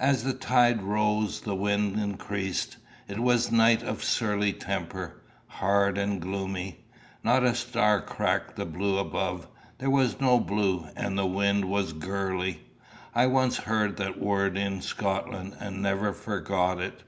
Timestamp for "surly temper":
4.02-5.20